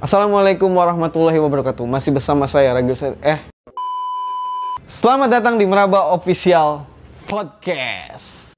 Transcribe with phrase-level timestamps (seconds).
[0.00, 1.84] Assalamualaikum warahmatullahi wabarakatuh.
[1.84, 3.36] Masih bersama saya Ragil eh
[4.88, 6.88] Selamat datang di Meraba Official
[7.28, 8.56] Podcast.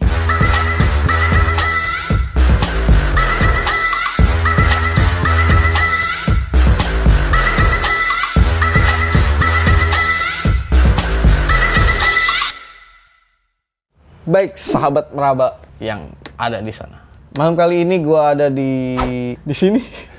[14.22, 17.02] Baik, sahabat Meraba yang ada di sana.
[17.34, 18.94] Malam kali ini gua ada di
[19.34, 20.11] di sini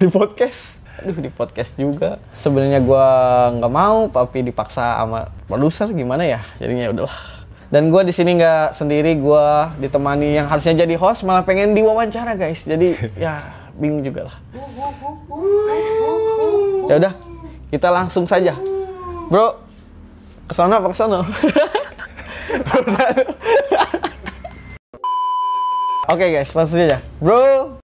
[0.00, 0.80] di podcast.
[1.04, 2.16] Aduh, di podcast juga.
[2.32, 3.06] Sebenarnya gua
[3.52, 6.40] nggak mau, tapi dipaksa sama produser gimana ya?
[6.56, 7.20] Jadinya ya udahlah.
[7.68, 12.32] Dan gua di sini nggak sendiri, gua ditemani yang harusnya jadi host malah pengen diwawancara,
[12.32, 12.64] guys.
[12.64, 12.96] Jadi
[13.28, 13.44] ya
[13.76, 14.36] bingung juga lah.
[16.88, 17.12] Ya udah,
[17.68, 18.56] kita langsung saja.
[19.28, 19.60] Bro,
[20.48, 21.20] ke sana apa ke sana?
[26.10, 26.98] Oke guys, langsung saja.
[27.20, 27.79] Bro.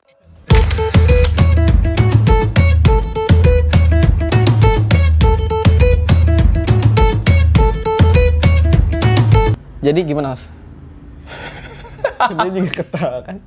[9.87, 10.51] Jadi gimana, Mas?
[12.33, 13.39] Dia juga ketawa kan?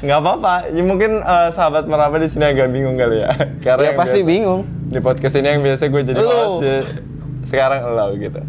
[0.00, 3.30] nggak apa-apa ya mungkin eh, sahabat meraba di sini agak bingung kali ya
[3.64, 4.60] karena Ya pasti biasa- bingung.
[4.88, 6.76] di podcast ini yang biasa gue jadi host ya,
[7.44, 8.40] sekarang lo gitu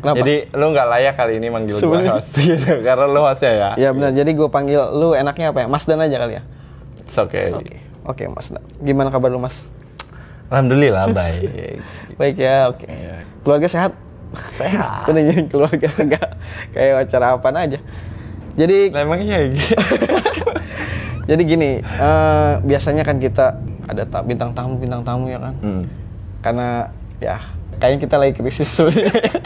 [0.00, 0.16] Kenapa?
[0.16, 3.88] jadi lu nggak layak kali ini manggil gue host gitu karena lu hostnya ya Ya
[3.92, 5.66] benar, jadi gue panggil lu enaknya apa ya?
[5.68, 6.42] Mas Dan aja kali ya?
[6.98, 7.52] It's okay.
[7.52, 8.64] Oke, oke Mas Dan.
[8.80, 9.68] Gimana kabar lu Mas?
[10.48, 11.84] alhamdulillah baik
[12.16, 12.88] Baik ya, oke.
[13.44, 13.92] Keluarga sehat?
[14.56, 16.28] Sehat Udah jadi keluarga enggak
[16.74, 17.78] kayak acara apa aja.
[18.58, 19.74] Jadi nah, emangnya gitu
[21.30, 25.54] jadi gini, eh, biasanya kan kita ada ta- bintang tamu bintang tamu ya kan?
[25.60, 25.82] hmm.
[26.40, 26.68] Karena
[27.20, 27.36] ya
[27.78, 29.12] kayaknya kita lagi krisis sebenarnya.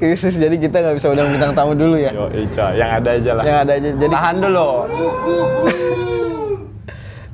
[0.00, 2.10] krisis jadi kita nggak bisa undang bintang tamu dulu ya.
[2.10, 4.68] yo Ica yang ada aja lah Yang ada aja jadi tahan dulu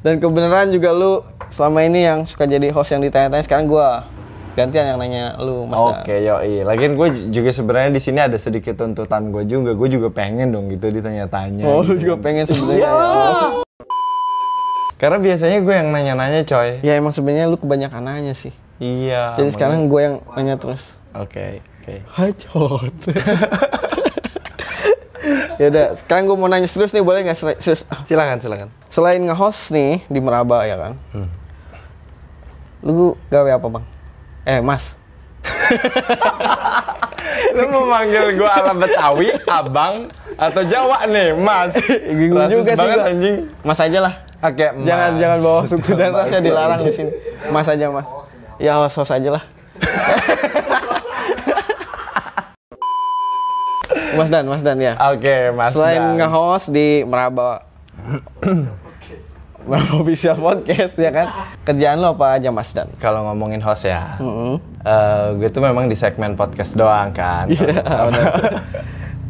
[0.01, 1.21] dan kebenaran juga lu
[1.53, 4.09] selama ini yang suka jadi host yang ditanya-tanya sekarang gua
[4.55, 5.79] gantian yang nanya lu Mas.
[5.79, 9.73] Oke, yo Lagian gue juga sebenarnya di sini ada sedikit tuntutan gue juga.
[9.73, 11.65] Gue juga pengen dong gitu ditanya-tanya.
[11.65, 12.11] Oh, lu gitu.
[12.11, 12.77] juga pengen sebenarnya.
[12.77, 12.87] Iya.
[12.87, 12.93] ya?
[12.93, 13.51] Oh.
[15.01, 16.71] Karena biasanya gue yang nanya-nanya, coy.
[16.85, 18.53] Ya emang sebenarnya lu kebanyakan nanya sih.
[18.77, 19.41] Iya.
[19.41, 20.93] Jadi sekarang gue yang nanya terus.
[21.17, 21.95] Oke, oke.
[22.13, 22.93] Hajot.
[25.61, 27.85] ya udah, sekarang gue mau nanya serius nih, boleh nggak seri- serius?
[28.05, 28.69] Silakan, silakan.
[28.89, 31.29] Selain nge-host nih di Meraba ya kan, Hmm.
[32.81, 33.85] lu gawe apa bang?
[34.43, 34.99] Eh mas,
[37.57, 41.75] Lu mau manggil gue ala Betawi, abang, atau Jawa nih, mas?
[42.09, 43.05] bingung juga sih gua.
[43.07, 43.37] anjing.
[43.61, 44.15] Mas aja lah.
[44.41, 45.21] Oke, Jangan Mas.
[45.21, 47.13] jangan bawa suku dan ras ya dilarang di sini.
[47.53, 48.07] Mas aja mas.
[48.57, 49.45] Ya host host aja lah.
[54.17, 54.95] mas Dan, Mas Dan ya.
[55.13, 55.73] Oke, mas.
[55.73, 57.65] Selain nge-host di Meraba
[59.67, 61.27] Meraba Official Podcast ya kan.
[61.63, 62.89] Kerjaan lo apa aja Mas Dan?
[62.97, 64.57] Kalau ngomongin host ya, Mm-mm.
[64.81, 67.47] eh, gue tuh memang di segmen podcast doang kan.
[67.47, 68.33] Iya, benar.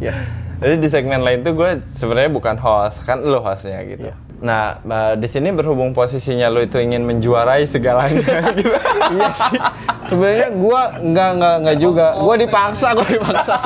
[0.01, 0.17] Ya.
[0.61, 4.09] Jadi di segmen lain tuh gue sebenarnya bukan host, kan lo hostnya gitu.
[4.09, 4.17] Iya.
[4.41, 8.25] Nah, eh, di sini berhubung posisinya lo itu ingin menjuarai segalanya
[8.57, 8.73] gitu.
[9.13, 9.61] iya sih.
[10.09, 12.07] Sebenarnya gua nggak nggak nggak juga.
[12.17, 13.57] Gua dipaksa, gua dipaksa.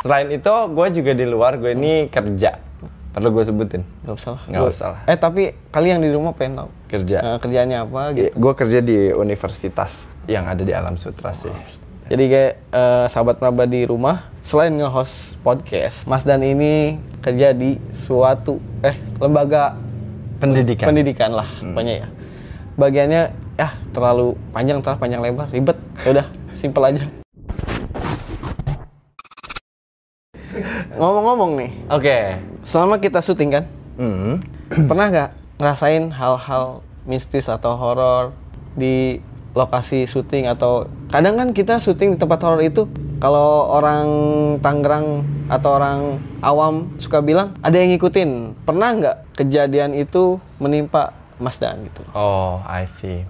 [0.00, 2.56] Selain itu, gue juga di luar gue ini kerja.
[3.16, 4.42] Perlu gue sebutin Gak usah lah.
[4.46, 5.00] Gua- usah lah.
[5.08, 7.16] Eh tapi kalian di rumah pengen tahu kerja.
[7.18, 8.28] eh, kerjaannya apa gitu.
[8.30, 9.90] Gue kerja di universitas
[10.26, 11.48] yang ada di Alam Sutra sih.
[12.06, 17.80] Jadi kayak eh, sahabat Meraba di rumah, selain nge-host podcast, Mas Dan ini kerja di
[17.96, 19.74] suatu eh lembaga
[20.36, 20.86] Pendidikan.
[20.86, 22.08] pendidikan lah, pokoknya ya.
[22.76, 23.22] Bagiannya
[23.56, 25.80] ya terlalu panjang, terlalu panjang lebar, ribet.
[26.04, 27.25] Ya udah, simpel aja.
[30.96, 32.18] Ngomong-ngomong nih, Oke.
[32.62, 33.64] selama kita syuting kan,
[33.96, 34.40] Hmm.
[34.90, 38.36] pernah nggak ngerasain hal-hal mistis atau horor
[38.74, 42.84] di lokasi syuting atau kadang kan kita syuting di tempat horor itu
[43.16, 44.04] kalau orang
[44.60, 46.00] Tangerang atau orang
[46.40, 52.60] awam suka bilang ada yang ngikutin pernah nggak kejadian itu menimpa Mas Dan gitu Oh,
[52.62, 53.24] I see.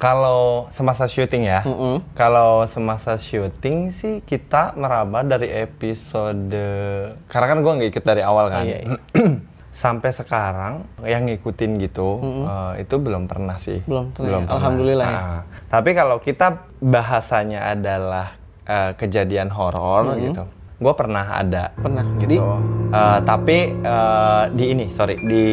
[0.00, 2.00] Kalau semasa syuting ya, Mm-mm.
[2.16, 6.56] kalau semasa syuting sih kita meraba dari episode,
[7.28, 8.64] karena kan gue nggak ikut dari awal kan.
[8.64, 8.96] Iya, iya.
[9.70, 13.84] Sampai sekarang yang ngikutin gitu, eh, itu belum pernah sih.
[13.84, 14.48] Belum pernah ya?
[14.48, 15.20] Alhamdulillah ya.
[15.20, 15.38] Nah,
[15.68, 20.48] tapi kalau kita bahasanya adalah eh, kejadian horor gitu,
[20.80, 21.76] gue pernah ada.
[21.76, 22.24] pernah Gitu.
[22.26, 22.36] jadi
[22.90, 25.46] Eh, tapi eh, di ini, sorry, di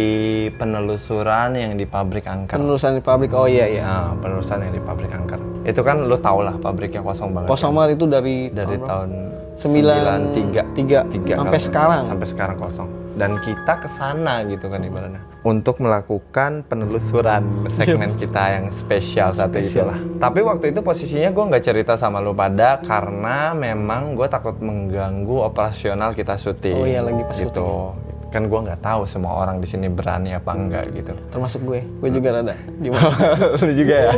[0.58, 2.58] penelusuran yang di pabrik angker.
[2.58, 5.38] penelusuran di pabrik oh iya iya Nah, penelusuran yang di pabrik angker.
[5.62, 7.46] Itu kan lu tau lah pabriknya kosong banget.
[7.48, 7.78] kosong kan?
[7.78, 9.10] banget itu dari dari tahun
[9.54, 11.00] Sembilan- 93 tiga.
[11.06, 12.04] Tiga Sampai sekarang.
[12.06, 12.90] Sampai sekarang kosong.
[13.18, 15.20] Dan kita ke sana gitu kan ibaratnya.
[15.42, 17.42] Untuk melakukan penelusuran
[17.74, 19.90] segmen kita yang spesial satu Spesial.
[19.90, 20.00] itulah.
[20.22, 25.42] Tapi waktu itu posisinya gue nggak cerita sama lu pada karena memang gue takut mengganggu
[25.42, 27.92] operasional kita syuting Oh iya, lagi pas gitu.
[28.28, 31.16] kan gue nggak tahu semua orang di sini berani apa enggak gitu.
[31.32, 31.80] Termasuk gue.
[32.04, 32.54] Gue juga rada.
[32.78, 33.10] Gimana?
[33.66, 34.14] lu juga ya?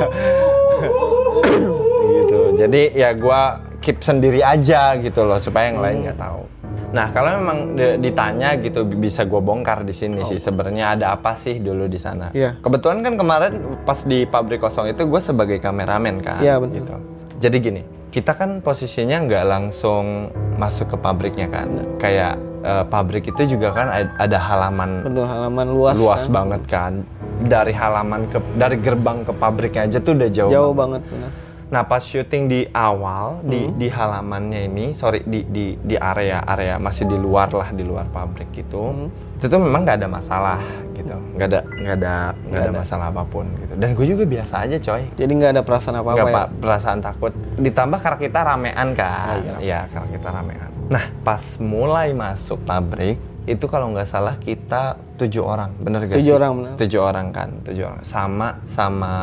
[2.09, 2.39] Gitu.
[2.57, 3.41] Jadi ya gua
[3.79, 6.41] keep sendiri aja gitu loh supaya yang lain nggak tahu
[6.89, 11.05] nah kalau memang di- ditanya gitu bi- bisa gue bongkar di sini sih sebenarnya ada
[11.11, 12.57] apa sih dulu di sana Iya.
[12.57, 16.75] kebetulan kan kemarin pas di pabrik kosong itu gue sebagai kameramen kan Iya, betul.
[16.79, 16.95] gitu
[17.37, 23.53] jadi gini kita kan posisinya nggak langsung masuk ke pabriknya kan kayak eh, pabrik itu
[23.53, 25.93] juga kan ad- ada halaman Penuh halaman luas.
[25.93, 26.33] luas kan?
[26.33, 26.93] banget kan
[27.39, 30.99] dari halaman ke dari gerbang ke pabriknya aja tuh udah jauh, Jauh banget.
[30.99, 31.13] banget.
[31.13, 31.31] benar.
[31.69, 33.77] Nah pas syuting di awal di Hmm.
[33.77, 38.05] di halamannya ini sorry di di di area area masih di luar lah di luar
[38.07, 39.07] pabrik gitu Hmm.
[39.37, 40.59] itu tuh memang nggak ada masalah
[40.91, 44.65] gitu nggak ada nggak ada nggak ada masalah apa pun gitu dan gue juga biasa
[44.65, 46.35] aja coy Jadi nggak ada perasaan apa-apa nggak ya?
[46.35, 49.55] pak perasaan takut ditambah karena kita ramean kan Oh, iya.
[49.61, 53.15] ya karena kita ramean nah pas mulai masuk pabrik
[53.49, 56.73] itu kalau nggak salah kita tujuh orang bener gak Tujuh sih orang, bener.
[56.77, 59.13] tujuh orang kan tujuh orang sama sama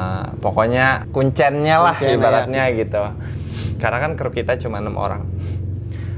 [0.42, 3.02] pokoknya kuncennya lah Kuncen, ibaratnya gitu
[3.78, 5.22] karena kan kru kita cuma enam orang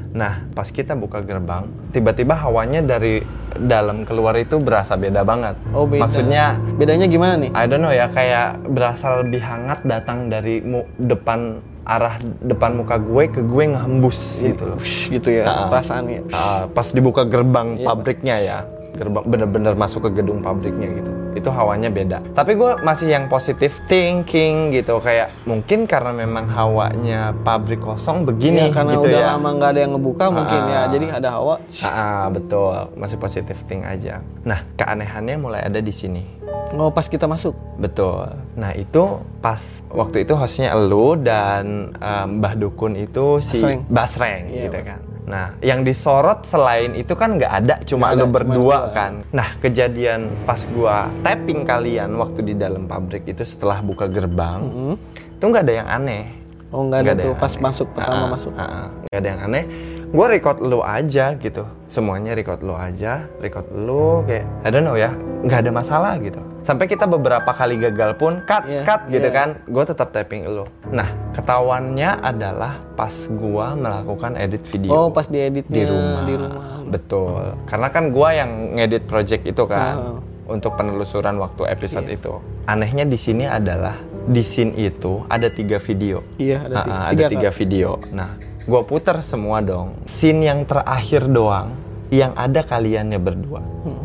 [0.09, 3.21] Nah, pas kita buka gerbang, tiba-tiba hawanya dari
[3.55, 5.61] dalam keluar itu berasa beda banget.
[5.71, 6.09] Oh beda.
[6.09, 6.45] Maksudnya
[6.75, 7.53] bedanya gimana nih?
[7.53, 13.01] I don't know ya kayak berasa lebih hangat datang dari mu- depan arah depan muka
[13.01, 14.79] gue ke gue ngehembus gitu loh.
[14.85, 15.67] Gitu ya Ah.
[15.73, 16.21] perasaannya.
[16.29, 18.59] Ah, pas dibuka gerbang Iya, pabriknya ya,
[18.97, 21.11] gerbang bener-bener masuk ke gedung pabriknya gitu.
[21.37, 22.19] Itu hawanya beda.
[22.33, 28.69] Tapi gue masih yang positif thinking gitu kayak mungkin karena memang hawanya pabrik kosong begini
[28.69, 29.29] Iya, karena gitu udah ya.
[29.37, 30.79] lama nggak ada yang ngebuka mungkin ya.
[30.79, 30.87] Ah.
[30.89, 31.55] Jadi ada hawa.
[31.81, 34.19] Ah, betul, masih positif think aja.
[34.43, 36.23] Nah, keanehannya mulai ada di sini.
[36.69, 37.57] Oh pas kita masuk.
[37.81, 38.29] Betul.
[38.53, 39.01] Nah itu
[39.41, 39.57] pas
[39.89, 43.81] waktu itu hostnya elu dan eh, Mbah Dukun itu si Basreng.
[43.89, 45.01] Basreng Iya, gitu kan.
[45.29, 49.21] Nah yang disorot selain itu kan nggak ada, cuma lu ada, berdua kan.
[49.31, 54.95] Nah kejadian pas gua tapping kalian waktu di dalam pabrik itu setelah buka gerbang, Mm-mm.
[55.37, 56.25] itu nggak ada yang aneh.
[56.73, 57.63] Oh nggak ada tuh yang pas aneh.
[57.63, 58.53] masuk pertama Ah, masuk.
[58.57, 58.87] ah, ah.
[59.05, 59.65] nggak ada yang aneh.
[60.09, 64.97] Gue record lu aja gitu, semuanya record lu aja, record lu kayak I don't know
[64.97, 65.13] ya,
[65.45, 66.41] nggak ada masalah gitu.
[66.69, 69.33] Sampai kita beberapa kali gagal pun cut Iya, cut gitu iya.
[69.33, 70.69] kan, gue tetap tapping lu.
[70.93, 76.23] Nah ketahuannya adalah pas gua melakukan edit video Oh pas dieditnya di rumah.
[76.29, 76.65] Di rumah.
[76.85, 80.21] Betul, karena kan gua yang ngedit project itu kan Ah.
[80.45, 82.21] untuk penelusuran waktu episode Iya.
[82.21, 82.37] itu.
[82.69, 83.97] Anehnya di sini adalah
[84.29, 86.21] di scene itu ada tiga video.
[86.37, 86.93] Iya ada Ah, tiga.
[86.93, 87.89] ada tiga, tiga video.
[88.13, 89.97] Nah, gua putar semua dong.
[90.05, 91.73] Scene yang terakhir doang
[92.13, 93.65] yang ada kaliannya berdua.
[93.89, 94.05] Hmm.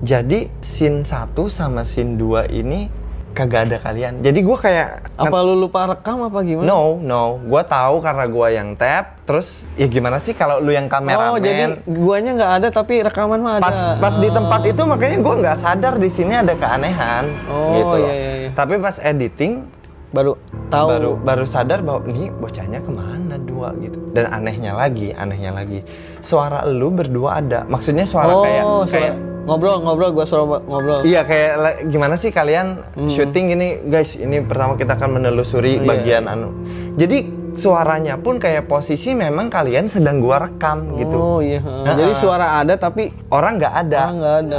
[0.00, 2.88] Jadi scene 1 sama scene 2 ini
[3.30, 4.20] kagak ada kalian.
[4.20, 6.66] Jadi gua kayak Apa lu lupa rekam apa gimana?
[6.66, 7.38] No, no.
[7.42, 9.22] Gua tahu karena gua yang tap.
[9.22, 11.30] Terus ya gimana sih kalau lu yang kameramen?
[11.30, 13.62] Oh jadi guanya nggak ada tapi rekaman mah ada.
[13.62, 17.94] pas pas di tempat itu makanya gua nggak sadar di sini ada keanehan Oh, gitu
[17.94, 17.98] loh.
[18.02, 18.50] iya, iya, iya.
[18.50, 19.62] Tapi pas editing
[20.10, 20.34] baru
[20.66, 20.86] tahu.
[20.90, 24.10] baru baru sadar bahwa ini bocahnya ke mana dua gitu.
[24.10, 25.86] Dan anehnya lagi, anehnya lagi,
[26.18, 27.62] suara lu berdua ada.
[27.62, 31.00] Maksudnya suara oh, kayak suara- kayak ngobrol ngobrol gua suruh ngobrol.
[31.02, 31.50] Iya kayak
[31.88, 35.80] gimana sih kalian syuting ini guys ini pertama kita akan menelusuri Hmm.
[35.80, 35.90] Oh, iya.
[35.90, 36.48] bagian anu.
[36.96, 37.18] Jadi
[37.54, 41.16] suaranya pun kayak posisi memang kalian sedang gua rekam gitu.
[41.16, 41.60] Oh iya.
[41.86, 44.00] Jadi suara ada tapi Orang nggak ada.
[44.00, 44.58] Ah, nggak ada.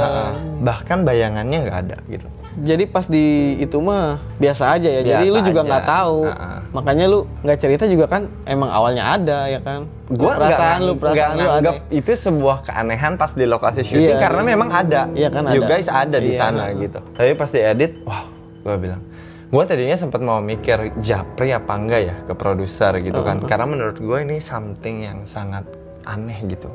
[0.62, 2.26] Bahkan bayangannya nggak ada gitu.
[2.52, 5.00] Jadi pas di itu mah biasa aja ya.
[5.00, 6.18] jadi Biasa lu juga nggak tahu.
[6.28, 6.50] Ha-ha.
[6.72, 9.88] Makanya lu nggak cerita juga kan emang awalnya ada ya kan.
[10.12, 11.70] Gua perasaan lu perasaan nggak lu ada.
[11.88, 14.20] itu sebuah keanehan pas di lokasi syuting Iya.
[14.20, 15.08] karena memang ada.
[15.16, 15.70] Iya kan You ada.
[15.72, 16.40] guys ada di Iya.
[16.44, 17.00] sana gitu.
[17.00, 18.28] Tapi pas diedit, wah,
[18.60, 19.02] gua bilang,
[19.48, 23.40] gua tadinya sempat mau mikir japri apa enggak ya ke produser gitu kan.
[23.48, 25.64] Karena menurut gue ini something yang sangat
[26.04, 26.68] aneh gitu.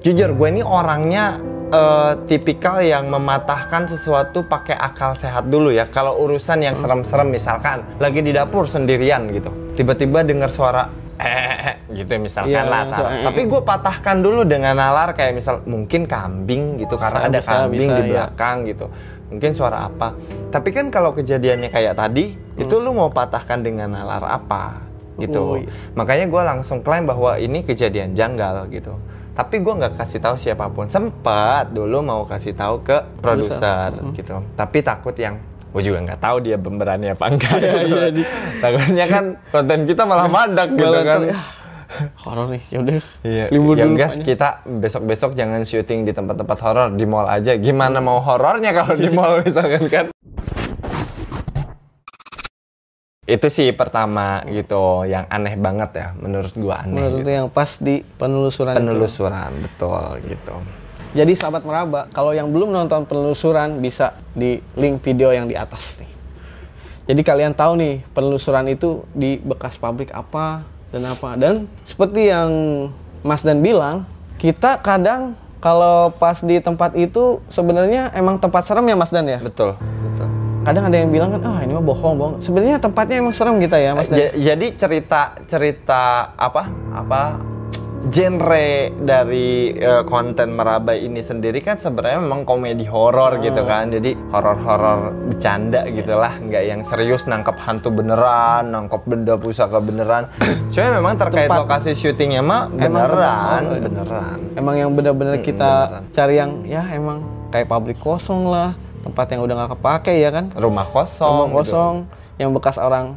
[0.00, 1.36] Jujur, gue ini orangnya
[1.70, 5.86] eh, tipikal yang mematahkan sesuatu pakai akal sehat dulu ya.
[5.88, 12.16] Kalau urusan yang serem-serem misalkan lagi di dapur sendirian gitu, tiba-tiba dengar suara eh gitu
[12.16, 13.12] misalkan Iya, lah.
[13.12, 13.24] eh.
[13.28, 17.50] Tapi gue patahkan dulu dengan nalar kayak misal mungkin kambing gitu karena Bisa, ada bisa,
[17.52, 18.10] kambing bisa, di iya.
[18.10, 18.86] belakang gitu.
[19.30, 20.16] Mungkin suara apa.
[20.50, 25.60] Tapi kan kalau kejadiannya kayak tadi, itu lu mau patahkan dengan nalar apa gitu.
[25.60, 25.68] Hmm.
[25.94, 28.96] Makanya gue langsung klaim bahwa ini kejadian janggal gitu.
[29.30, 30.86] Tapi gue nggak kasih tahu siapa pun.
[30.86, 34.12] Sempat dulu mau kasih tahu ke produser Hmm.
[34.12, 34.42] gitu.
[34.52, 35.38] Tapi takut yang
[35.70, 37.56] gue juga nggak tahu dia pemberani apa enggak.
[37.56, 37.86] gitu.
[37.88, 38.28] iya, di-
[38.62, 41.20] Takutnya kan konten kita malah mandak gitu Malah kan.
[42.22, 46.58] horor nih ya udah Iya, libur ya dulu guys, kita besok-besok jangan syuting di tempat-tempat
[46.60, 47.54] horor, di mall aja.
[47.56, 50.06] Gimana mau horornya kalau di mall misalkan kan?
[53.30, 56.98] Itu sih pertama gitu, yang aneh banget ya, menurut gua aneh.
[56.98, 57.22] menurut gitu.
[57.22, 58.80] itu yang pas di penelusuran itu.
[58.82, 60.54] Penelusuran, betul gitu.
[61.14, 65.94] Jadi sahabat meraba, kalau yang belum nonton penelusuran bisa di link video yang di atas
[66.02, 66.10] nih.
[67.10, 71.38] Jadi kalian tahu nih penelusuran itu di bekas pabrik apa dan apa.
[71.38, 72.50] Dan seperti yang
[73.26, 74.06] Mas Dan bilang,
[74.38, 79.38] kita kadang kalau pas di tempat itu sebenarnya emang tempat serem ya Mas Dan ya.
[79.38, 79.74] Betul.
[80.60, 82.34] Kadang ada yang bilang kan, ah ini mah bohong, bohong.
[82.38, 84.08] Sebenarnya tempatnya emang serem kita ya Mas.
[84.08, 87.22] Ja- jadi cerita cerita apa apa
[88.02, 93.42] genre dari eh, konten meraba ini sendiri kan sebenarnya memang komedi horor Ah.
[93.42, 99.78] gitu kan jadi horor-horor bercanda gitulah nggak yang serius nangkep hantu beneran nangkep benda pusaka
[99.78, 100.32] beneran
[100.72, 103.80] cuma memang terkait Tempat- lokasi syutingnya mah Emang beneran bener.
[103.84, 106.02] beneran Emang yang benar-benar Mm, kita beneran.
[106.10, 110.52] cari yang ya emang kayak pabrik kosong lah, tempat yang udah nggak kepake ya kan.
[110.56, 111.56] rumah kosong Rumah gitu.
[111.72, 111.94] kosong
[112.36, 113.16] yang bekas orang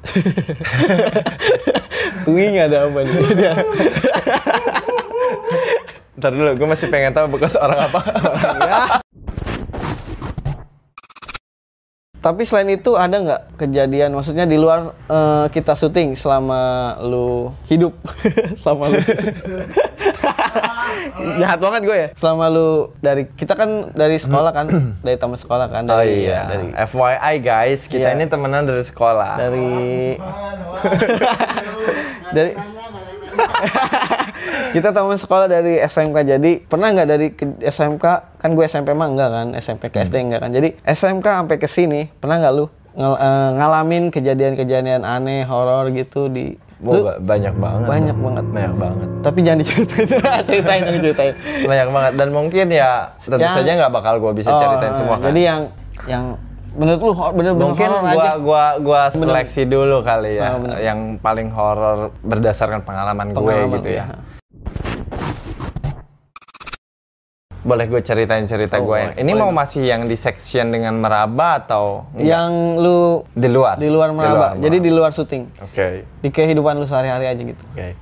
[2.24, 3.52] Tui nggak ada apa nih dia.
[6.20, 8.00] Ntar dulu, gue masih pengen tahu bekas orang apa.
[8.60, 9.00] Ya.
[12.20, 17.96] Tapi selain itu ada nggak kejadian, maksudnya di luar eh, kita syuting selama lu hidup,
[18.60, 19.00] selama lu
[21.40, 22.08] jahat banget gue ya.
[22.16, 24.66] Selama lu dari kita kan dari sekolah kan,
[25.00, 28.16] dari taman sekolah kan, oh dari iya, ya, dari FYI guys, kita Iya.
[28.18, 29.32] ini temenan dari sekolah.
[29.36, 29.68] dari
[32.36, 32.50] dari
[34.74, 38.04] kita teman sekolah dari SMK jadi pernah nggak dari ke SMK
[38.38, 40.50] kan gue SMP mah enggak kan SMP ke SD enggak kan.
[40.54, 42.66] Jadi SMK sampai ke sini pernah nggak lu
[42.98, 47.86] eh, ngalamin kejadian-kejadian aneh horor gitu di lu ba- banyak banget.
[47.86, 49.08] banyak banget Banyak banget.
[49.20, 50.08] tapi jangan diceritain
[50.48, 52.12] ceritain dong ceritain Banyak banget.
[52.14, 55.26] Dan mungkin ya tentu Yang- saja nggak bakal gue bisa Oh, ceritain semua kan.
[55.28, 55.60] jadi yang
[56.06, 56.24] yang
[56.70, 60.78] menurut lu bener-bener mungkin horor gua aja gua gua seleksi dulu kali ya bener.
[60.80, 64.06] yang paling horor berdasarkan pengalaman, Pengalaman, gue gitu ya.
[64.06, 64.16] iya.
[67.70, 69.56] Boleh gue ceritain cerita Oh, gue yang ini mau dong.
[69.56, 72.26] masih yang di section dengan meraba atau enggak?
[72.26, 73.78] yang lu di luar?
[73.78, 76.02] di luar meraba jadi di luar syuting Oke.
[76.18, 77.94] di kehidupan lu sehari-hari aja gitu Oke.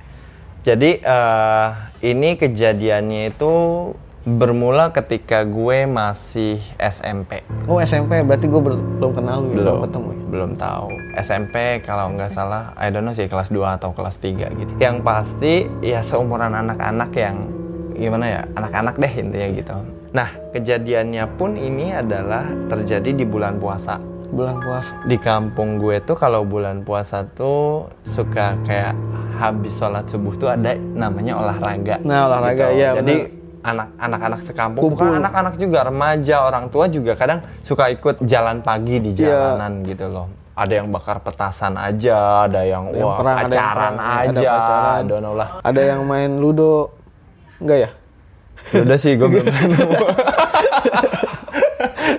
[0.59, 1.67] Jadi eh,
[2.03, 3.53] ini kejadiannya itu
[4.21, 7.41] bermula ketika gue masih SMP.
[7.65, 10.23] Oh SMP berarti gue belum kenal lu ya, belum ketemu ya.
[10.27, 10.87] belum tahu.
[11.17, 14.71] SMP kalau nggak salah, I don't know sih kelas 2 atau kelas 3 gitu.
[14.77, 17.37] Yang pasti ya seumuran anak-anak yang
[17.99, 19.75] gimana ya, anak-anak deh intinya gitu.
[20.09, 23.99] Nah, kejadiannya pun ini adalah terjadi di bulan puasa.
[24.29, 24.93] Bulan puasa.
[25.05, 28.93] Di kampung gue tuh kalau bulan puasa tuh suka kayak
[29.35, 31.99] habis sholat subuh tuh ada namanya olahraga.
[32.01, 33.37] Nah, olahraga, iya, Jadi benar.
[33.59, 35.03] anak anak-anak sekampung Kumpul.
[35.03, 39.27] bukan anak-anak juga remaja orang tua juga kadang suka ikut jalan pagi di Iya.
[39.59, 43.43] jalanan gitu loh ada yang bakar petasan aja ada yang, Ada yang wah perang, ada
[43.43, 45.03] yang pacaran perang, ada aja pacaran.
[45.35, 46.98] Lah Ada yang main ludo
[47.59, 47.89] enggak ya?
[48.75, 49.89] Ya udah sih gue belum nemu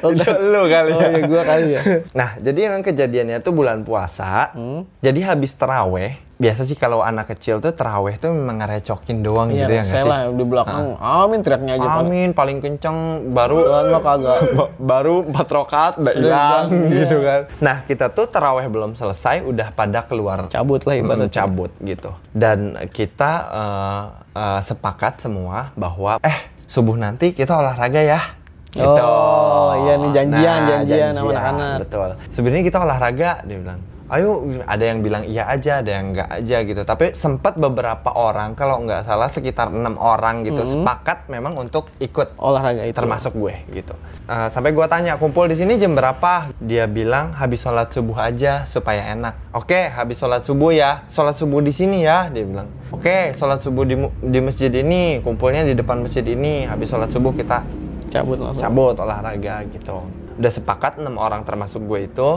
[0.02, 1.80] itu lu kali Oh ya iya gua kali ya.
[2.10, 4.50] Nah, jadi emang kejadiannya tuh bulan puasa.
[4.52, 4.88] Hmm.
[4.98, 9.60] Jadi habis teraweh, biasa sih kalau anak kecil tuh teraweh tuh memang ngerecokin doang Iya,
[9.60, 10.08] gitu ya nggak sih?
[10.08, 10.84] lah di belakang.
[10.96, 11.88] Amin teriaknya aja.
[11.96, 12.96] Amin, paling kenceng
[13.30, 14.38] baru mah kagak.
[14.56, 17.00] ba- baru empat rokat udah hilang hilang, iya.
[17.04, 17.40] gitu kan.
[17.60, 21.28] Nah, kita tuh teraweh belum selesai udah pada keluar Cabut lah ibarat.
[21.28, 22.10] Mm, cabut gitu.
[22.30, 24.02] Dan kita eh,
[24.34, 28.20] eh, sepakat semua bahwa eh subuh nanti kita olahraga ya.
[28.70, 28.86] Gitu.
[28.86, 31.76] Oh, iya nih, janjian, janjian sama anak-anak.
[31.86, 32.08] Betul.
[32.30, 33.80] Sebenarnya kita olahraga dia bilang.
[34.10, 36.82] Ayo, ada yang bilang iya aja, ada yang enggak aja gitu.
[36.82, 42.34] Tapi sempat beberapa orang, kalau nggak salah sekitar enam orang gitu, sepakat memang untuk ikut
[42.42, 42.98] Olahraga itu.
[42.98, 43.94] termasuk gue gitu.
[44.26, 46.50] Eh, sampai gue tanya kumpul di sini jam berapa?
[46.58, 49.54] Dia bilang habis sholat subuh aja supaya enak.
[49.54, 51.06] Oke, habis sholat subuh ya.
[51.06, 52.26] Sholat subuh di sini ya.
[52.34, 52.66] Dia bilang.
[52.90, 53.94] Oke, sholat subuh di
[54.26, 55.22] di masjid ini.
[55.22, 56.66] Kumpulnya di depan masjid ini.
[56.66, 57.62] Habis sholat subuh kita
[58.10, 58.60] cabut langsung.
[58.60, 60.04] cabut olahraga gitu.
[60.36, 62.30] Udah sepakat enam orang termasuk gue itu.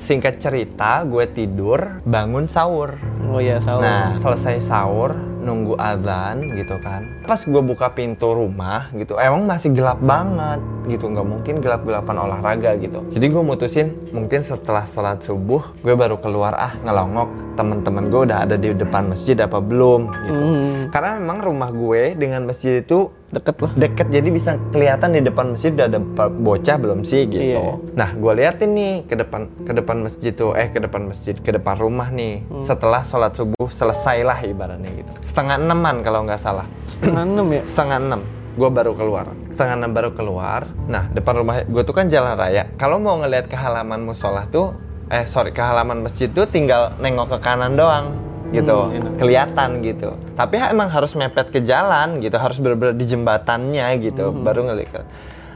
[0.00, 2.96] Singkat cerita, gue tidur, bangun sahur.
[3.28, 3.84] Oh iya, sahur.
[3.84, 7.08] Nah, selesai sahur, nunggu azan gitu kan.
[7.24, 11.08] Pas gue buka pintu rumah gitu, emang masih gelap banget gitu.
[11.10, 13.00] Nggak mungkin gelap-gelapan olahraga gitu.
[13.10, 17.56] Jadi gue mutusin mungkin setelah sholat subuh, gue baru keluar ah ngelongok.
[17.56, 20.40] Temen-temen gue udah ada di depan masjid apa belum gitu.
[20.40, 20.78] Hmm.
[20.92, 23.72] Karena memang rumah gue dengan masjid itu Deket lah.
[23.78, 26.00] deket jadi bisa kelihatan di depan masjid udah ada
[26.34, 27.62] bocah belum sih gitu.
[27.62, 27.78] Iya.
[27.94, 31.50] Nah, gue liatin nih ke depan ke depan masjid tuh, eh ke depan masjid, ke
[31.54, 32.42] depan rumah nih.
[32.50, 32.66] Hmm.
[32.66, 35.12] Setelah sholat subuh selesai lah ibaratnya gitu.
[35.22, 36.66] Setengah enaman kalau nggak salah.
[36.84, 37.62] Setengah enam ya.
[37.62, 38.20] Setengah enam,
[38.52, 39.30] gue baru keluar.
[39.48, 40.66] Setengah enam baru keluar.
[40.84, 42.68] Nah, depan rumah gue tuh kan jalan raya.
[42.74, 44.74] Kalau mau ngelihat ke halaman musola tuh,
[45.08, 48.14] eh sorry ke halaman masjid tuh tinggal nengok ke kanan doang
[48.50, 49.12] gitu Hmm, enak.
[49.14, 54.42] kelihatan gitu tapi emang harus mepet ke jalan gitu harus bener-bener di jembatannya gitu Hmm.
[54.42, 55.06] baru ngelihat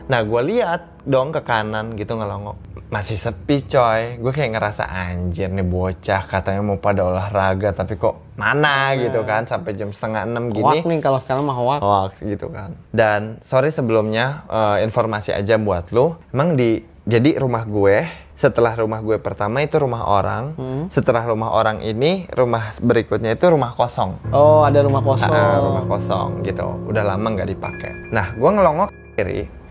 [0.06, 2.56] nah gue lihat dong ke kanan gitu ngelongok
[2.88, 8.25] masih sepi coy gue kayak ngerasa anjir nih bocah katanya mau pada olahraga tapi kok
[8.38, 11.80] mana gitu kan sampai jam setengah enam gini Hoak nih kalau sekarang mah hoak.
[11.82, 12.75] hoax gitu kan.
[12.90, 16.18] Dan sorry sebelumnya eh, informasi aja buat lu.
[16.34, 20.58] Emang di jadi rumah gue setelah rumah gue pertama itu rumah orang.
[20.58, 20.84] Hmm.
[20.90, 24.18] Setelah rumah orang ini rumah berikutnya itu rumah kosong.
[24.34, 25.30] Oh ada rumah kosong.
[25.30, 26.66] Ah, rumah kosong gitu.
[26.90, 27.92] Udah lama nggak dipakai.
[28.11, 29.63] Nah, gue ngelongok kiri.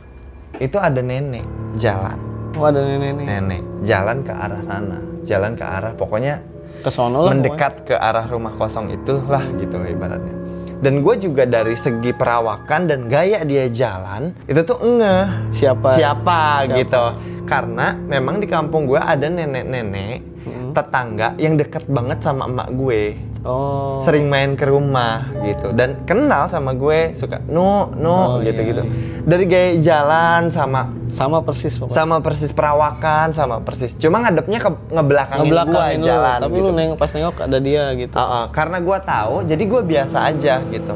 [0.56, 1.46] Itu ada nenek
[1.76, 2.18] jalan.
[2.54, 3.26] Oh ada nenek-nenek.
[3.26, 4.98] Nenek jalan ke arah sana.
[5.24, 6.36] Jalan ke arah pokoknya
[6.80, 7.32] Ke sono lah.
[7.32, 10.36] mendekat ke arah rumah kosong itulah gitu ibaratnya.
[10.78, 15.28] Dan gue juga dari segi perawakan dan gaya dia jalan itu tuh ngeh pokoknya.
[15.56, 15.90] Siapa?
[15.96, 16.76] siapa, Siapa?
[16.76, 17.06] gitu.
[17.44, 20.76] Karena memang di kampung gue ada nenek-nenek Hmm.
[20.76, 23.16] tetangga yang deket banget sama emak gue.
[23.44, 24.00] Oh.
[24.00, 28.82] Sering main ke rumah gitu dan kenal sama gue suka nu nu Oh, gitu-gitu.
[28.82, 28.94] iya.
[29.22, 31.94] Dari gaya jalan sama Sama persis pokoknya.
[31.94, 33.94] sama persis perawakan sama persis.
[33.94, 36.64] Cuma ngadepnya ke ngebelakangin, Ngebelakangin gue lu, jalan Tapi gitu.
[36.64, 38.14] lu nengok pas nengok ada dia gitu.
[38.14, 40.94] Uh-uh, karena gue tahu, jadi gue biasa aja gitu.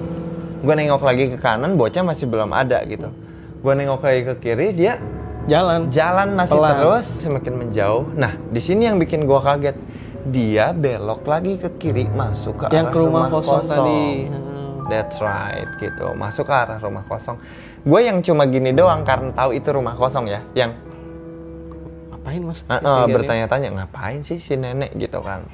[0.58, 3.12] Gue nengok lagi ke kanan, bocah masih belum ada gitu.
[3.60, 4.98] Gue nengok lagi ke kiri, dia
[5.46, 5.88] Jalan.
[5.88, 6.72] jalan masih Pelan.
[6.75, 8.04] terus semakin menjauh.
[8.13, 9.77] Nah, di sini yang bikin gue kaget,
[10.25, 14.05] dia belok lagi ke kiri masuk ke Yang arah ke rumah kosong, tadi.
[14.89, 17.38] That's right gitu, masuk ke arah rumah kosong.
[17.86, 20.74] Gue yang cuma gini doang karena tahu itu rumah kosong ya, yang
[22.09, 22.59] Ngapain mas?
[22.67, 25.45] uh, uh, bertanya-tanya ngapain sih si nenek gitu kan.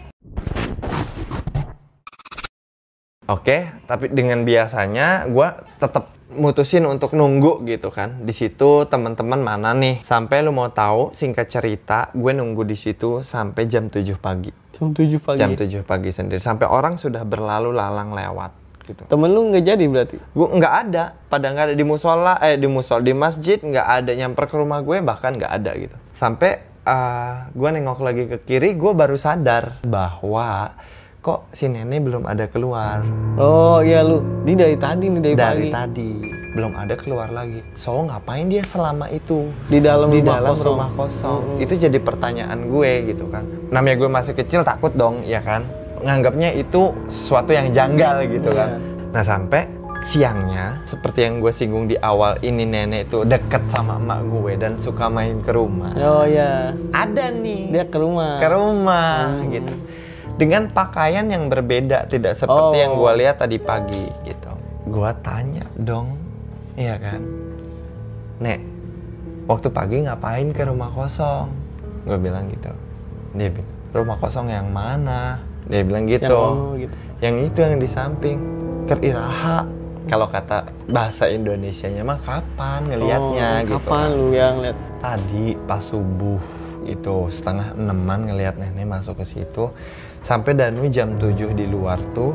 [3.23, 5.47] Oke, tapi dengan biasanya gue
[5.79, 8.23] tetap mutusin untuk nunggu gitu kan.
[8.23, 9.99] Di situ teman-teman mana nih?
[10.05, 14.51] Sampai lu mau tahu singkat cerita, gue nunggu di situ sampai jam 7 pagi.
[14.73, 15.39] Jam 7 pagi.
[15.39, 16.41] Jam 7 pagi sendiri.
[16.41, 19.03] Sampai orang sudah berlalu lalang lewat gitu.
[19.07, 20.17] Temen lu nggak jadi berarti?
[20.19, 24.11] Gue nggak ada, pada nggak ada di musola, eh di musola di masjid nggak ada
[24.11, 25.95] nyamper ke rumah gue bahkan nggak ada gitu.
[26.13, 30.75] Sampai uh, gue nengok lagi ke kiri, gue baru sadar bahwa
[31.23, 32.99] kok si nenek belum ada keluar
[33.33, 34.19] Oh iya lu.
[34.43, 35.71] Ini dari tadi nih dari, dari pagi.
[35.71, 36.09] tadi
[36.53, 37.63] belum ada keluar lagi.
[37.73, 40.67] So ngapain dia selama itu Di dalam di rumah dalam kosong.
[40.67, 41.41] rumah kosong?
[41.57, 43.41] Itu jadi pertanyaan gue gitu kan.
[43.69, 45.65] Namanya gue masih kecil takut dong, ya kan?
[45.97, 48.69] Nganggapnya itu sesuatu yang janggal gitu kan.
[48.69, 49.09] Iya.
[49.09, 49.61] Nah sampai
[50.03, 54.75] siangnya seperti yang gue singgung di awal ini nenek itu deket sama emak gue dan
[54.75, 55.95] suka main ke rumah.
[55.95, 56.75] Oh iya.
[56.91, 58.37] Ada nih Dia ke rumah.
[58.37, 59.49] ke rumah Hmm.
[59.49, 59.73] gitu
[60.35, 62.79] dengan pakaian yang berbeda tidak seperti Oh.
[62.79, 64.51] yang gue lihat tadi pagi gitu.
[64.85, 66.17] Gue tanya dong
[66.73, 67.21] iya kan?
[68.39, 68.59] Nek
[69.45, 71.47] waktu pagi ngapain ke rumah kosong?
[72.03, 72.71] Gue bilang gitu.
[73.31, 75.37] Dia bilang rumah kosong yang mana?
[75.63, 76.95] Dia bilang Yang gitu ono gitu.
[77.19, 78.37] yang itu yang di samping
[78.83, 79.63] ke Iraha
[80.03, 84.11] kalau kata bahasa Indonesianya mah kapan ngelihatnya Oh, gitu Kapan kan.
[84.11, 84.77] lu yang lihat?
[84.99, 86.41] tadi pas subuh
[86.83, 89.71] itu setengah enaman ngelihat nenek masuk ke situ
[90.23, 92.31] sampai Danu jam 7 di luar tuh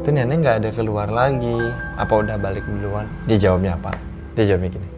[0.00, 1.60] itu nenek nggak ada keluar lagi.
[1.94, 3.04] Apa udah balik duluan?
[3.28, 3.92] Dia jawabnya apa?
[4.32, 4.88] Dia jawabnya gini.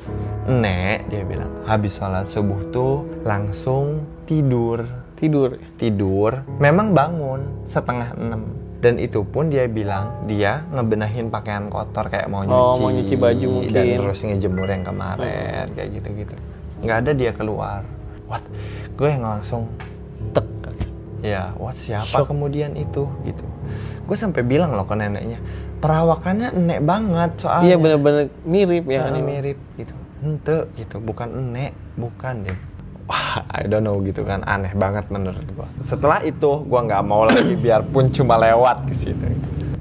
[0.48, 4.86] Nek dia bilang habis sholat subuh tuh langsung tidur.
[5.14, 5.54] Tidur.
[5.78, 8.42] tidur memang bangun setengah enam.
[8.82, 13.14] Dan itu pun dia bilang dia ngebenahin pakaian kotor kayak mau Oh, nyuci, mau nyuci
[13.14, 13.70] baju mungkin.
[13.70, 16.34] dan terus ngejemur yang kemarin kayak gitu gitu
[16.82, 17.86] nggak ada dia keluar.
[18.26, 18.42] What?
[18.98, 19.70] Gue yang langsung
[20.34, 20.46] Tek.
[21.22, 22.28] Ya what siapa Shock.
[22.28, 23.46] kemudian itu gitu.
[24.04, 25.38] Gue sampai bilang loh ke neneknya
[25.82, 27.74] perawakannya enek banget soalnya.
[27.74, 29.10] Iya bener-bener mirip ya.
[29.10, 29.94] ini mirip gitu.
[30.22, 31.02] Ente gitu.
[31.02, 32.58] Bukan enek bukan deh
[33.06, 34.46] wah I don't know gitu kan.
[34.46, 35.66] Aneh banget menurut gua.
[35.84, 39.26] Setelah itu gua nggak mau lagi biarpun cuma lewat ke situ.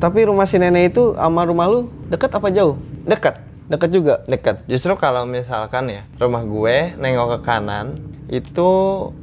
[0.01, 2.75] Tapi rumah si nenek itu sama rumah lu deket apa jauh?
[3.05, 3.37] deket.
[3.69, 4.15] Deket juga.
[4.27, 4.67] deket.
[4.67, 8.69] Justru kalau misalkan ya rumah gue nengok ke kanan itu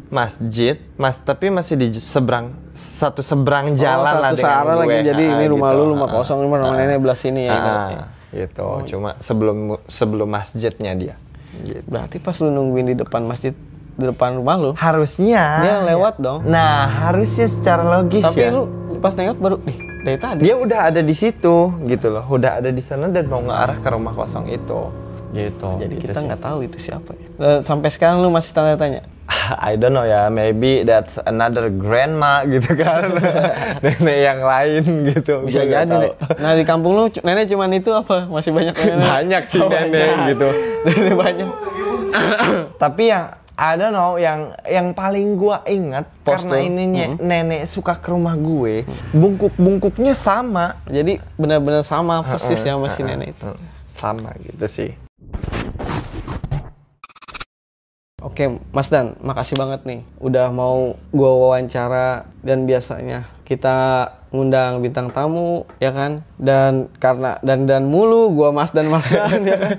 [0.09, 4.81] masjid mas tapi masih di seberang satu seberang jalan oh, lah satu dengan searah gue
[4.83, 4.99] lagi.
[5.07, 5.79] Jadi Ah, ini rumah gitu.
[5.79, 6.79] lu rumah Ah, kosong, rumah rumah ah.
[6.79, 7.55] nenek belah sini ya.
[7.55, 7.89] Ah,
[8.29, 11.15] gitu cuma sebelum sebelum masjidnya dia
[11.61, 11.85] gitu.
[11.87, 13.53] Berarti pas lu nungguin di depan masjid
[13.95, 16.47] di depan rumah lu, harusnya dia lewat dong.
[16.47, 18.55] Nah, harusnya secara logis Tapi ya.
[18.55, 20.41] lu pas nengok baru, ih Dari tadi.
[20.41, 23.89] dia udah ada di situ gitu loh udah ada di sana dan mau ngarah ke
[23.91, 24.81] rumah kosong itu
[25.29, 27.29] gitu Jadi gitu kita nggak tahu itu siapa ya.
[27.37, 29.03] Eh, Sampai sekarang lu masih tanya-tanya.
[29.51, 33.13] I don't know ya maybe that's another grandma gitu kan
[33.85, 36.17] nenek yang lain gitu Bisa jadi tahu.
[36.37, 38.25] Nah di kampung lu nenek cuman itu apa?
[38.25, 39.05] Masih banyak nenek?
[39.05, 40.27] banyak sih Oh, nenek banyak.
[40.29, 40.49] gitu
[40.87, 41.49] Nenek banyak.
[42.83, 46.49] tapi yang I don't know yang yang paling gua ingat Postur.
[46.49, 52.75] karena ini nye- nenek suka ke rumah gue bungkuk-bungkuknya sama Jadi benar-benar sama persis ya
[52.75, 53.51] sama si Heeh, nenek itu.
[53.95, 54.91] sama gitu sih
[58.19, 60.03] Oke, Mas Dan, makasih banget nih.
[60.19, 66.27] Udah mau gua wawancara dan biasanya kita ngundang bintang tamu ya kan?
[66.35, 69.79] Dan karena dan dan mulu gua Mas dan Mas Dan ya kan?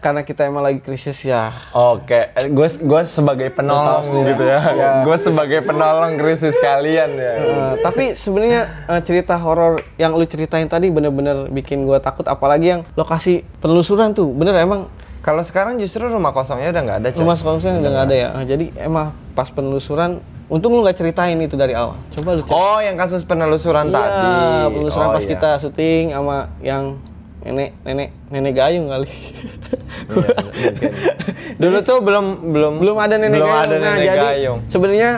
[0.00, 1.52] Karena kita emang lagi krisis ya.
[1.76, 4.60] Oke, gue gue sebagai penolong sih gitu ya.
[4.74, 4.92] Ya.
[5.06, 7.32] Gue sebagai penolong krisis kalian ya.
[7.38, 12.26] Eh, tapi sebenarnya eh, cerita horor yang lu ceritain tadi bener-bener bikin gua takut.
[12.26, 14.32] Apalagi yang lokasi penelusuran tuh.
[14.34, 14.90] Bener emang
[15.22, 17.08] Kalau sekarang justru rumah kosongnya udah nggak ada.
[17.08, 17.22] Coy.
[17.22, 21.38] rumah sekolahnya udah nggak ada ya Eh, jadi emang pas penelusuran untung lu nggak ceritain
[21.38, 24.28] itu dari awal coba lu cerita Oh, yang kasus penelusuran iya, tadi.
[24.68, 25.30] penelusuran Oh, pas iya.
[25.30, 26.98] kita syuting sama yang
[27.40, 30.92] nenek nenek nenek gayung kali Iya, mungkin.
[31.62, 34.58] Dulu tuh belum belum belum ada nenek belum gayung ada nah nenek jadi gayung.
[34.68, 35.10] sebenarnya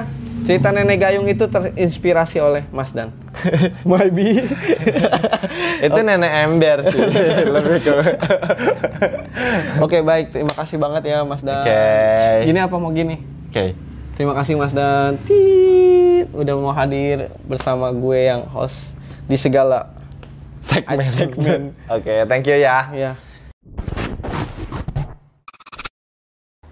[0.44, 3.08] cerita nenek gayung itu terinspirasi oleh Mas Dan
[3.88, 4.44] maybe
[5.82, 7.00] Itu nenek ember sih,
[7.54, 7.94] lebih ke.
[9.82, 11.62] Oke baik, terima kasih banget ya Mas Dan.
[11.62, 11.84] Oke.
[12.48, 13.20] Gini apa mau gini?
[13.50, 13.74] Oke.
[14.14, 15.18] Terima kasih Mas Dan.
[15.26, 18.94] Tit, udah mau hadir bersama gue yang host
[19.26, 19.90] di segala
[20.64, 21.04] Segmen.
[21.04, 21.62] segmen.
[21.92, 22.88] Oke, thank you ya.
[22.96, 23.12] ya.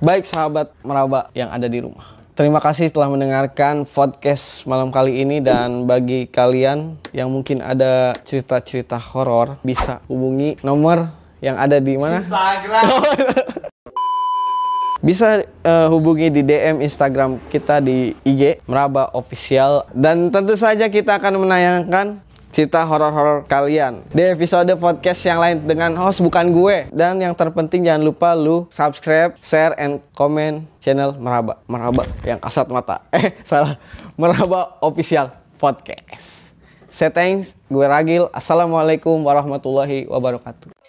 [0.02, 2.21] Baik sahabat meraba yang ada di rumah.
[2.32, 8.96] Terima kasih telah mendengarkan podcast malam kali ini dan bagi kalian yang mungkin ada cerita-cerita
[8.96, 11.12] horor bisa hubungi nomor
[11.44, 12.24] yang ada di mana?
[15.02, 21.18] Bisa eh, hubungi di DM Instagram kita di IG Meraba Official dan tentu saja kita
[21.18, 27.16] akan menayangkan cerita horor-horor kalian di episode podcast yang lain dengan host bukan gue dan
[27.16, 33.02] yang terpenting jangan lupa lu subscribe, share, and comment channel Meraba Meraba yang kasat mata
[33.16, 33.80] eh salah
[34.20, 36.52] Meraba Official Podcast.
[36.92, 38.28] Saya thanks, gue Ragil.
[38.36, 40.81] Assalamualaikum warahmatullahi wabarakatuh.